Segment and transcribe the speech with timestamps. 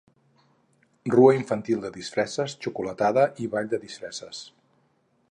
[1.15, 4.41] Rua infantil de disfresses, xocolatada i ball de disfresses.